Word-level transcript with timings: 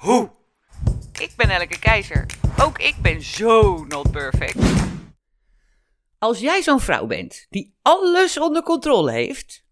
hoe. 0.00 0.30
Ik 1.12 1.32
ben 1.36 1.50
Elke 1.50 1.78
Keizer. 1.78 2.26
Ook 2.62 2.78
ik 2.78 2.94
ben 3.02 3.22
zo 3.22 3.84
not 3.84 4.10
perfect. 4.10 4.58
Als 6.18 6.38
jij 6.38 6.62
zo'n 6.62 6.80
vrouw 6.80 7.06
bent 7.06 7.46
die 7.50 7.74
alles 7.82 8.38
onder 8.38 8.62
controle 8.62 9.12
heeft 9.12 9.64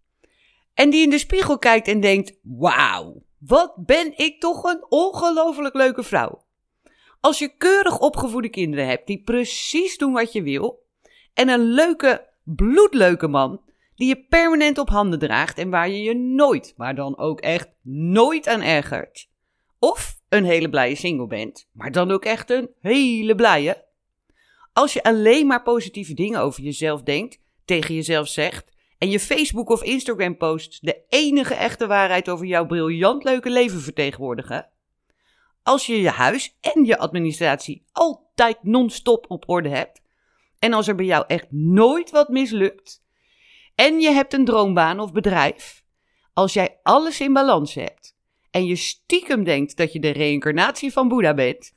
en 0.74 0.90
die 0.90 1.02
in 1.02 1.10
de 1.10 1.18
spiegel 1.18 1.58
kijkt 1.58 1.88
en 1.88 2.00
denkt: 2.00 2.38
Wauw, 2.42 3.22
wat 3.38 3.74
ben 3.76 4.12
ik 4.16 4.40
toch 4.40 4.64
een 4.64 4.86
ongelooflijk 4.88 5.74
leuke 5.74 6.02
vrouw. 6.02 6.46
Als 7.20 7.38
je 7.38 7.56
keurig 7.56 7.98
opgevoede 7.98 8.48
kinderen 8.48 8.86
hebt 8.86 9.06
die 9.06 9.22
precies 9.22 9.98
doen 9.98 10.12
wat 10.12 10.32
je 10.32 10.42
wil 10.42 10.86
en 11.34 11.48
een 11.48 11.62
leuke, 11.62 12.28
bloedleuke 12.44 13.28
man 13.28 13.60
die 13.94 14.08
je 14.08 14.26
permanent 14.26 14.78
op 14.78 14.88
handen 14.88 15.18
draagt 15.18 15.58
en 15.58 15.70
waar 15.70 15.88
je 15.88 16.02
je 16.02 16.14
nooit, 16.14 16.74
maar 16.76 16.94
dan 16.94 17.18
ook 17.18 17.40
echt 17.40 17.68
nooit 17.82 18.48
aan 18.48 18.62
ergert. 18.62 19.28
Of 19.78 20.20
een 20.28 20.44
hele 20.44 20.68
blije 20.68 20.94
single 20.94 21.26
bent, 21.26 21.68
maar 21.72 21.92
dan 21.92 22.10
ook 22.10 22.24
echt 22.24 22.50
een 22.50 22.70
hele 22.80 23.34
blije. 23.34 23.84
Als 24.72 24.92
je 24.92 25.02
alleen 25.02 25.46
maar 25.46 25.62
positieve 25.62 26.14
dingen 26.14 26.40
over 26.40 26.62
jezelf 26.62 27.02
denkt, 27.02 27.40
tegen 27.64 27.94
jezelf 27.94 28.28
zegt 28.28 28.76
en 28.98 29.10
je 29.10 29.20
Facebook 29.20 29.68
of 29.68 29.82
Instagram 29.82 30.36
posts 30.36 30.80
de 30.80 31.04
enige 31.08 31.54
echte 31.54 31.86
waarheid 31.86 32.28
over 32.28 32.46
jouw 32.46 32.66
briljant 32.66 33.24
leuke 33.24 33.50
leven 33.50 33.80
vertegenwoordigen. 33.80 34.68
Als 35.62 35.86
je 35.86 36.00
je 36.00 36.10
huis 36.10 36.56
en 36.60 36.84
je 36.84 36.98
administratie 36.98 37.84
altijd 37.92 38.62
non-stop 38.62 39.24
op 39.28 39.48
orde 39.48 39.68
hebt. 39.68 40.00
En 40.58 40.72
als 40.72 40.88
er 40.88 40.94
bij 40.94 41.04
jou 41.04 41.24
echt 41.26 41.46
nooit 41.50 42.10
wat 42.10 42.28
mislukt. 42.28 43.02
En 43.74 44.00
je 44.00 44.10
hebt 44.10 44.32
een 44.32 44.44
droombaan 44.44 45.00
of 45.00 45.12
bedrijf. 45.12 45.82
Als 46.32 46.52
jij 46.52 46.78
alles 46.82 47.20
in 47.20 47.32
balans 47.32 47.74
hebt. 47.74 48.16
En 48.58 48.66
je 48.66 48.76
stiekem 48.76 49.44
denkt 49.44 49.76
dat 49.76 49.92
je 49.92 50.00
de 50.00 50.10
reïncarnatie 50.10 50.92
van 50.92 51.08
Boeddha 51.08 51.34
bent. 51.34 51.72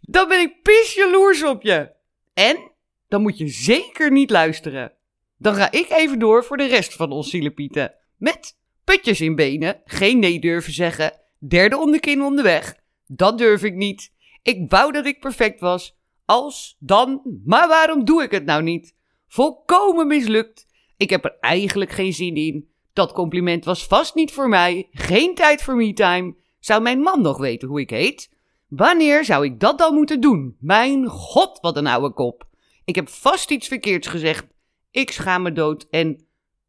dan 0.14 0.28
ben 0.28 0.40
ik 0.40 0.62
pisjaloers 0.62 1.44
op 1.44 1.62
je. 1.62 1.92
En 2.34 2.72
dan 3.08 3.22
moet 3.22 3.38
je 3.38 3.48
zeker 3.48 4.12
niet 4.12 4.30
luisteren. 4.30 4.92
Dan 5.38 5.54
ga 5.54 5.70
ik 5.70 5.90
even 5.90 6.18
door 6.18 6.44
voor 6.44 6.56
de 6.56 6.66
rest 6.66 6.94
van 6.94 7.10
ons 7.10 7.30
zielepieten. 7.30 7.94
Met 8.16 8.58
putjes 8.84 9.20
in 9.20 9.34
benen, 9.34 9.80
geen 9.84 10.18
nee 10.18 10.38
durven 10.38 10.72
zeggen, 10.72 11.20
derde 11.38 11.78
om 11.78 11.90
de 11.90 12.00
kin 12.00 12.22
onderweg. 12.22 12.76
Dat 13.06 13.38
durf 13.38 13.62
ik 13.62 13.74
niet. 13.74 14.12
Ik 14.42 14.70
wou 14.70 14.92
dat 14.92 15.06
ik 15.06 15.20
perfect 15.20 15.60
was. 15.60 15.98
Als, 16.24 16.76
dan, 16.78 17.40
maar 17.44 17.68
waarom 17.68 18.04
doe 18.04 18.22
ik 18.22 18.30
het 18.30 18.44
nou 18.44 18.62
niet? 18.62 18.94
Volkomen 19.28 20.06
mislukt. 20.06 20.66
Ik 20.96 21.10
heb 21.10 21.24
er 21.24 21.36
eigenlijk 21.40 21.90
geen 21.90 22.12
zin 22.12 22.36
in. 22.36 22.74
Dat 22.96 23.12
compliment 23.12 23.64
was 23.64 23.86
vast 23.86 24.14
niet 24.14 24.32
voor 24.32 24.48
mij. 24.48 24.88
Geen 24.90 25.34
tijd 25.34 25.62
voor 25.62 25.76
me-time. 25.76 26.34
Zou 26.60 26.82
mijn 26.82 27.00
man 27.00 27.22
nog 27.22 27.38
weten 27.38 27.68
hoe 27.68 27.80
ik 27.80 27.90
heet? 27.90 28.30
Wanneer 28.68 29.24
zou 29.24 29.44
ik 29.44 29.60
dat 29.60 29.78
dan 29.78 29.94
moeten 29.94 30.20
doen? 30.20 30.56
Mijn 30.60 31.06
god, 31.06 31.58
wat 31.60 31.76
een 31.76 31.86
oude 31.86 32.12
kop. 32.12 32.48
Ik 32.84 32.94
heb 32.94 33.08
vast 33.08 33.50
iets 33.50 33.68
verkeerds 33.68 34.06
gezegd. 34.06 34.46
Ik 34.90 35.10
schaam 35.10 35.42
me 35.42 35.52
dood 35.52 35.86
en 35.90 36.26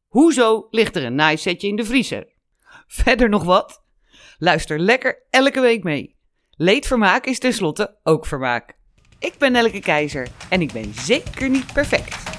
hoezo 0.07 0.68
ligt 0.69 0.96
er 0.96 1.03
een 1.03 1.16
nice 1.16 1.38
setje 1.38 1.68
in 1.68 1.75
de 1.75 1.85
vriezer? 1.85 2.28
Verder 2.88 3.29
nog 3.29 3.44
wat? 3.44 3.84
Luister 4.38 4.79
lekker 4.79 5.23
elke 5.29 5.62
week 5.62 5.84
mee. 5.84 6.16
Leedvermaak 6.52 7.25
is 7.25 7.40
tenslotte 7.40 7.97
ook 8.03 8.25
vermaak. 8.25 8.78
Ik 9.19 9.34
ben 9.38 9.56
Elke 9.56 9.79
Keizer 9.79 10.28
en 10.50 10.62
ik 10.62 10.72
ben 10.72 10.94
zeker 10.94 11.50
niet 11.50 11.73
perfect. 11.73 12.37